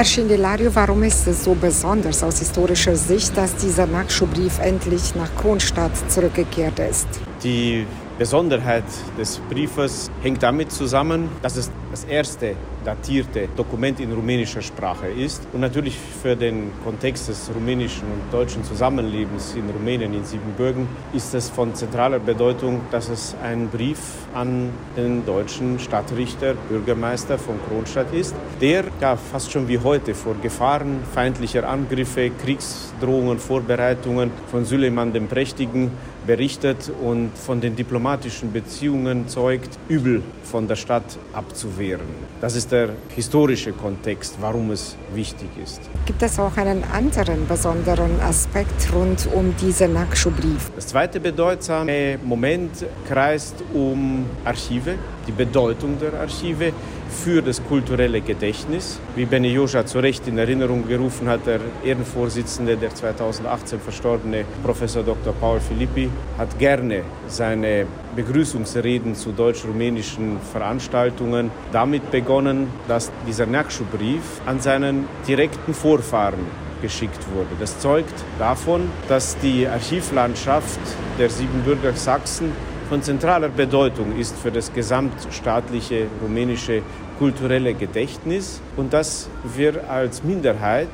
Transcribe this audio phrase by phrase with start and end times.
[0.00, 5.28] Herr Schindelario, warum ist es so besonders aus historischer Sicht, dass dieser Nachschubbrief endlich nach
[5.36, 7.06] Kronstadt zurückgekehrt ist?
[7.44, 7.86] Die
[8.18, 8.84] Besonderheit
[9.18, 12.54] des Briefes hängt damit zusammen, dass es das erste
[12.84, 18.64] datierte Dokument in rumänischer Sprache ist und natürlich für den Kontext des rumänischen und deutschen
[18.64, 23.98] Zusammenlebens in Rumänien in Siebenbürgen ist es von zentraler Bedeutung, dass es ein Brief
[24.34, 30.34] an den deutschen Stadtrichter, Bürgermeister von Kronstadt ist, der ja fast schon wie heute vor
[30.40, 35.90] Gefahren feindlicher Angriffe, Kriegsdrohungen, Vorbereitungen von Süleyman dem Prächtigen
[36.26, 40.09] berichtet und von den diplomatischen Beziehungen zeugt, übel
[40.42, 42.08] von der Stadt abzuwehren.
[42.40, 45.80] Das ist der historische Kontext, warum es wichtig ist.
[46.06, 50.70] Gibt es auch einen anderen besonderen Aspekt rund um diesen Nakschu-Brief?
[50.74, 52.72] Das zweite bedeutsame Moment
[53.08, 54.96] kreist um Archive,
[55.30, 56.72] die Bedeutung der Archive
[57.08, 58.98] für das kulturelle Gedächtnis.
[59.14, 65.02] Wie Bene Joja zu Recht in Erinnerung gerufen hat, der Ehrenvorsitzende, der 2018 verstorbene Professor
[65.02, 65.32] Dr.
[65.34, 74.60] Paul Filippi, hat gerne seine Begrüßungsreden zu deutsch-rumänischen Veranstaltungen damit begonnen, dass dieser Nakschu-Brief an
[74.60, 76.46] seinen direkten Vorfahren
[76.82, 77.50] geschickt wurde.
[77.58, 80.80] Das zeugt davon, dass die Archivlandschaft
[81.18, 82.52] der Siebenbürger Sachsen
[82.90, 86.82] von zentraler Bedeutung ist für das gesamtstaatliche rumänische
[87.20, 90.88] kulturelle Gedächtnis und dass wir als Minderheit,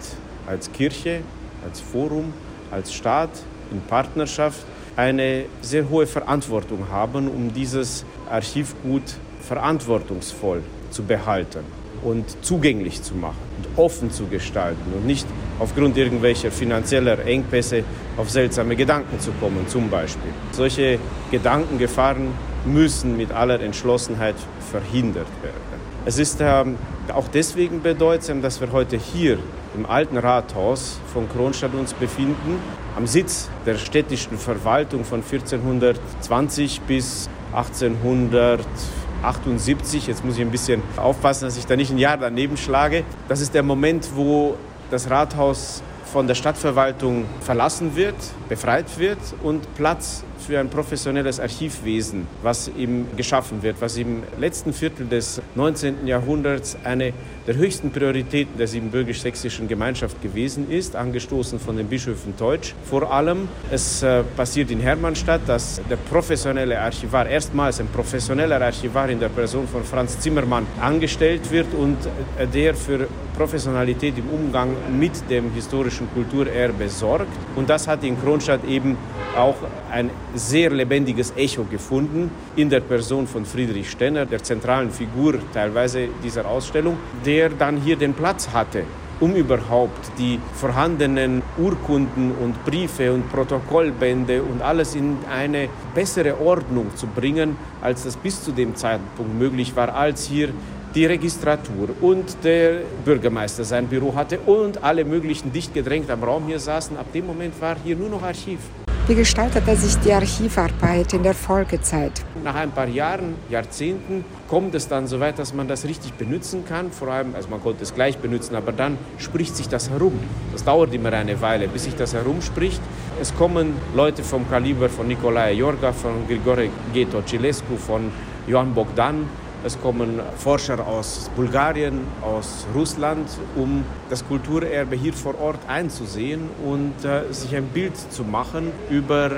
[0.47, 1.23] als Kirche,
[1.65, 2.35] als Forum,
[2.71, 3.31] als Staat
[3.73, 11.65] in Partnerschaft eine sehr hohe Verantwortung haben, um dieses Archivgut verantwortungsvoll zu behalten
[12.03, 15.27] und zugänglich zu machen und offen zu gestalten und nicht
[15.59, 17.85] aufgrund irgendwelcher finanzieller Engpässe
[18.17, 20.31] auf seltsame Gedanken zu kommen, zum Beispiel.
[20.53, 20.99] Solche
[21.31, 22.29] Gedankengefahren
[22.65, 24.37] müssen mit aller Entschlossenheit
[24.71, 25.57] verhindert werden.
[26.05, 26.77] Es ist ähm,
[27.13, 29.39] auch deswegen bedeutsam, dass wir heute hier
[29.77, 32.61] im alten Rathaus von Kronstadt uns befinden,
[32.97, 40.07] am Sitz der städtischen Verwaltung von 1420 bis 1878.
[40.07, 43.03] Jetzt muss ich ein bisschen aufpassen, dass ich da nicht ein Jahr daneben schlage.
[43.29, 44.57] Das ist der Moment, wo
[44.91, 45.83] das Rathaus
[46.13, 48.15] von der Stadtverwaltung verlassen wird,
[48.49, 54.73] befreit wird und Platz für ein professionelles Archivwesen, was ihm geschaffen wird, was im letzten
[54.73, 56.07] Viertel des 19.
[56.07, 57.13] Jahrhunderts eine
[57.47, 62.75] der höchsten Prioritäten der siebenbürgisch-sächsischen Gemeinschaft gewesen ist, angestoßen von den Bischöfen Teutsch.
[62.85, 69.09] Vor allem, es äh, passiert in Hermannstadt, dass der professionelle Archivar, erstmals ein professioneller Archivar
[69.09, 71.97] in der Person von Franz Zimmermann angestellt wird und
[72.39, 77.29] äh, der für Professionalität im Umgang mit dem historischen Kulturerbe sorgt.
[77.55, 78.97] Und das hat in Kronstadt eben
[79.37, 79.57] auch
[79.91, 86.09] ein sehr lebendiges Echo gefunden in der Person von Friedrich Stenner, der zentralen Figur teilweise
[86.23, 88.85] dieser Ausstellung, der dann hier den Platz hatte
[89.21, 96.95] um überhaupt die vorhandenen Urkunden und Briefe und Protokollbände und alles in eine bessere Ordnung
[96.97, 100.51] zu bringen, als das bis zu dem Zeitpunkt möglich war, als hier
[100.97, 106.47] die Registratur und der Bürgermeister sein Büro hatte und alle möglichen dicht gedrängt am Raum
[106.47, 106.97] hier saßen.
[106.97, 108.61] Ab dem Moment war hier nur noch Archiv.
[109.07, 112.13] Wie gestaltete sich die Archivarbeit in der Folgezeit?
[112.43, 116.65] Nach ein paar Jahren, Jahrzehnten kommt es dann so weit, dass man das richtig benutzen
[116.67, 116.91] kann.
[116.91, 120.19] Vor allem, also man konnte es gleich benutzen, aber dann spricht sich das herum.
[120.53, 122.81] Das dauert immer eine Weile, bis sich das herumspricht.
[123.21, 128.11] Es kommen Leute vom Kaliber von Nicolae Jorga, von Grigore Geto Cilescu, von
[128.47, 129.29] Johann Bogdan,
[129.65, 137.05] es kommen Forscher aus Bulgarien, aus Russland, um das Kulturerbe hier vor Ort einzusehen und
[137.05, 139.31] äh, sich ein Bild zu machen über,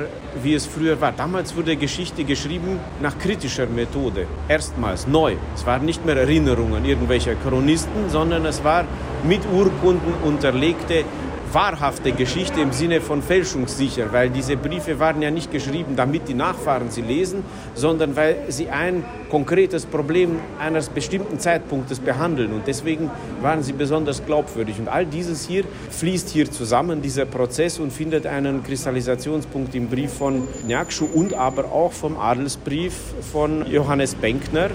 [0.42, 1.12] wie es früher war.
[1.12, 4.26] Damals wurde Geschichte geschrieben nach kritischer Methode.
[4.48, 5.36] Erstmals neu.
[5.54, 8.84] Es waren nicht mehr Erinnerungen irgendwelcher Chronisten, sondern es war
[9.24, 11.04] mit Urkunden unterlegte
[11.52, 16.34] wahrhafte Geschichte im Sinne von fälschungssicher, weil diese Briefe waren ja nicht geschrieben, damit die
[16.34, 17.42] Nachfahren sie lesen,
[17.74, 23.10] sondern weil sie ein konkretes Problem eines bestimmten Zeitpunktes behandeln und deswegen
[23.42, 24.78] waren sie besonders glaubwürdig.
[24.78, 30.12] Und all dieses hier fließt hier zusammen, dieser Prozess und findet einen Kristallisationspunkt im Brief
[30.12, 32.94] von Nyakshu und aber auch vom Adelsbrief
[33.32, 34.70] von Johannes Benkner,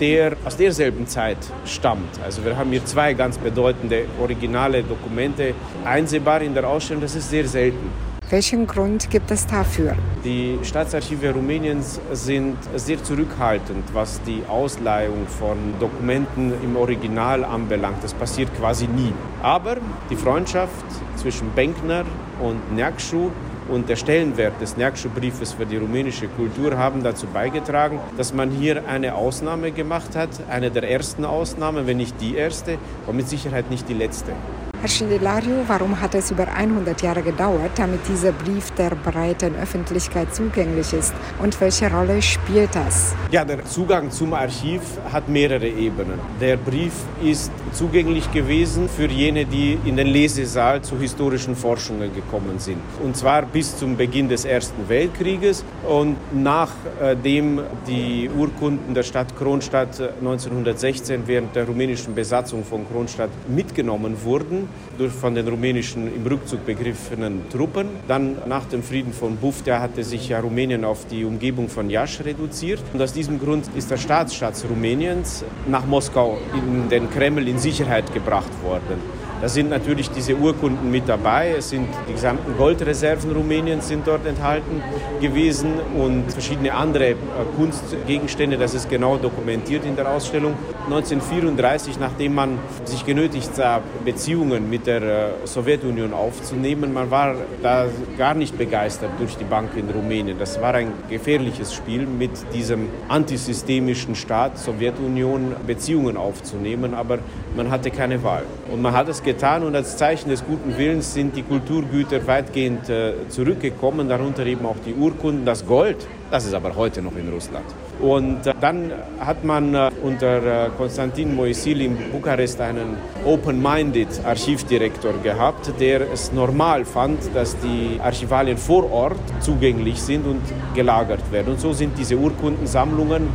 [0.00, 2.20] der aus derselben Zeit stammt.
[2.24, 5.54] Also wir haben hier zwei ganz bedeutende originale Dokumente
[5.84, 7.90] einsehbar in der Ausstellung, das ist sehr selten.
[8.30, 9.96] Welchen Grund gibt es dafür?
[10.22, 18.04] Die Staatsarchive Rumäniens sind sehr zurückhaltend, was die Ausleihung von Dokumenten im Original anbelangt.
[18.04, 19.14] Das passiert quasi nie.
[19.42, 19.78] Aber
[20.10, 20.84] die Freundschaft
[21.16, 22.04] zwischen Benkner
[22.42, 23.30] und Nyakshu
[23.70, 28.50] und der Stellenwert des Nerksche Briefes für die rumänische Kultur haben dazu beigetragen, dass man
[28.50, 33.26] hier eine Ausnahme gemacht hat, eine der ersten Ausnahmen, wenn nicht die erste, aber mit
[33.26, 34.32] Sicherheit nicht die letzte.
[34.80, 40.32] Herr Schindelario, warum hat es über 100 Jahre gedauert, damit dieser Brief der breiten Öffentlichkeit
[40.32, 41.12] zugänglich ist?
[41.42, 43.12] Und welche Rolle spielt das?
[43.32, 44.82] Ja, der Zugang zum Archiv
[45.12, 46.20] hat mehrere Ebenen.
[46.40, 52.60] Der Brief ist zugänglich gewesen für jene, die in den Lesesaal zu historischen Forschungen gekommen
[52.60, 52.78] sind.
[53.02, 60.00] Und zwar bis zum Beginn des Ersten Weltkrieges und nachdem die Urkunden der Stadt Kronstadt
[60.20, 66.64] 1916 während der rumänischen Besatzung von Kronstadt mitgenommen wurden, durch von den rumänischen im Rückzug
[66.66, 67.88] begriffenen Truppen.
[68.06, 72.22] Dann nach dem Frieden von Buftea hatte sich ja Rumänien auf die Umgebung von Iași
[72.22, 72.80] reduziert.
[72.92, 78.12] Und aus diesem Grund ist der Staatsschatz Rumäniens nach Moskau in den Kreml in Sicherheit
[78.12, 79.27] gebracht worden.
[79.40, 81.54] Da sind natürlich diese Urkunden mit dabei.
[81.56, 84.82] Es sind die gesamten Goldreserven Rumäniens sind dort enthalten
[85.20, 87.16] gewesen und verschiedene andere äh,
[87.56, 88.56] Kunstgegenstände.
[88.56, 90.54] Das ist genau dokumentiert in der Ausstellung.
[90.86, 97.86] 1934, nachdem man sich genötigt sah, Beziehungen mit der äh, Sowjetunion aufzunehmen, man war da
[98.16, 100.36] gar nicht begeistert durch die Bank in Rumänien.
[100.36, 107.20] Das war ein gefährliches Spiel, mit diesem antisystemischen Staat Sowjetunion Beziehungen aufzunehmen, aber
[107.54, 108.42] man hatte keine Wahl.
[108.72, 112.88] Und man hat es getan und als Zeichen des guten Willens sind die Kulturgüter weitgehend
[112.88, 115.98] äh, zurückgekommen, darunter eben auch die Urkunden, das Gold.
[116.30, 117.66] Das ist aber heute noch in Russland.
[118.00, 118.90] Und äh, dann
[119.20, 122.96] hat man äh, unter Konstantin Moisil in Bukarest einen
[123.26, 130.40] open-minded Archivdirektor gehabt, der es normal fand, dass die Archivalien vor Ort zugänglich sind und
[130.74, 131.52] gelagert werden.
[131.52, 133.28] Und so sind diese Urkundensammlungen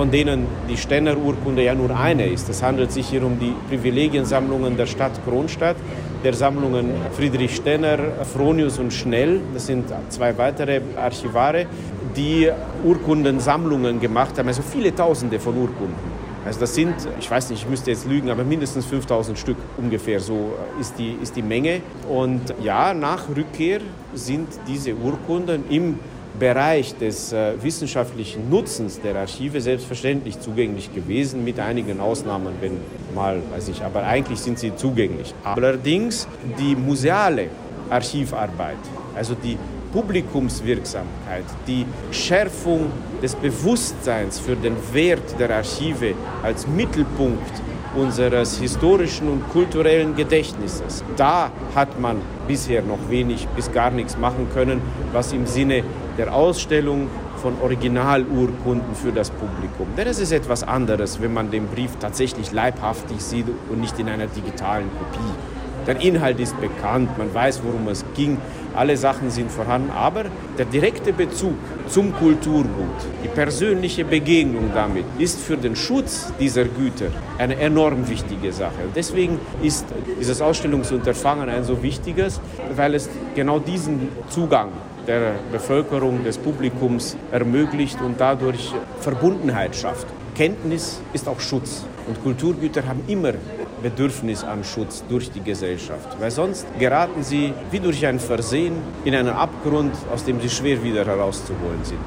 [0.00, 2.48] von denen die Stenner-Urkunde ja nur eine ist.
[2.48, 5.76] Es handelt sich hier um die Privilegiensammlungen der Stadt Kronstadt,
[6.24, 7.98] der Sammlungen Friedrich Stenner,
[8.32, 9.42] Fronius und Schnell.
[9.52, 11.66] Das sind zwei weitere Archivare,
[12.16, 12.48] die
[12.82, 15.94] Urkundensammlungen gemacht haben, also viele Tausende von Urkunden.
[16.46, 20.18] Also das sind, ich weiß nicht, ich müsste jetzt lügen, aber mindestens 5000 Stück ungefähr,
[20.18, 21.82] so ist die, ist die Menge.
[22.08, 23.80] Und ja, nach Rückkehr
[24.14, 25.98] sind diese Urkunden im
[26.38, 32.78] Bereich des äh, wissenschaftlichen Nutzens der Archive selbstverständlich zugänglich gewesen, mit einigen Ausnahmen, wenn
[33.14, 35.34] mal, weiß ich, aber eigentlich sind sie zugänglich.
[35.44, 36.28] Allerdings
[36.58, 37.48] die museale
[37.90, 38.78] Archivarbeit,
[39.14, 39.58] also die
[39.92, 47.50] Publikumswirksamkeit, die Schärfung des Bewusstseins für den Wert der Archive als Mittelpunkt
[47.94, 51.02] unseres historischen und kulturellen Gedächtnisses.
[51.16, 54.80] Da hat man bisher noch wenig bis gar nichts machen können,
[55.12, 55.82] was im Sinne
[56.20, 59.86] der Ausstellung von Originalurkunden für das Publikum.
[59.96, 64.06] Denn es ist etwas anderes, wenn man den Brief tatsächlich leibhaftig sieht und nicht in
[64.06, 65.32] einer digitalen Kopie.
[65.86, 68.36] Der Inhalt ist bekannt, man weiß, worum es ging,
[68.76, 70.24] alle Sachen sind vorhanden, aber
[70.58, 71.54] der direkte Bezug
[71.88, 77.06] zum Kulturgut, die persönliche Begegnung damit, ist für den Schutz dieser Güter
[77.38, 78.82] eine enorm wichtige Sache.
[78.94, 79.86] Deswegen ist
[80.20, 82.42] dieses Ausstellungsunterfangen ein so wichtiges,
[82.76, 84.68] weil es genau diesen Zugang
[85.06, 90.06] der Bevölkerung, des Publikums ermöglicht und dadurch Verbundenheit schafft.
[90.34, 93.32] Kenntnis ist auch Schutz und Kulturgüter haben immer
[93.82, 98.74] Bedürfnis an Schutz durch die Gesellschaft, weil sonst geraten sie wie durch ein Versehen
[99.04, 102.04] in einen Abgrund, aus dem sie schwer wieder herauszuholen sind.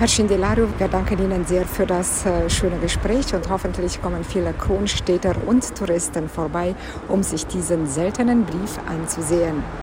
[0.00, 4.54] Herr Schindelario, wir danken Ihnen sehr für das äh, schöne Gespräch und hoffentlich kommen viele
[4.54, 6.74] Kronstädter und Touristen vorbei,
[7.08, 9.62] um sich diesen seltenen Brief anzusehen.